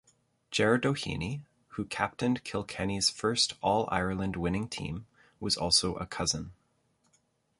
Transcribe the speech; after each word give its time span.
Jer 0.49 0.79
Doheny, 0.79 1.41
who 1.77 1.85
captained 1.85 2.43
Kilkenny's 2.43 3.11
first 3.11 3.53
All-Ireland 3.61 4.35
winning 4.35 4.67
team, 4.67 5.05
was 5.39 5.55
also 5.55 5.93
a 5.97 6.07
cousin. 6.07 6.53